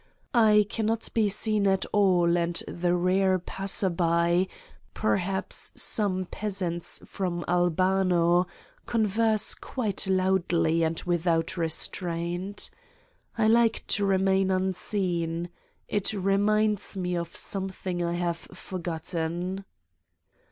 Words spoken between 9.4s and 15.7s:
quite loudly and without restraint. I like to remain unseen.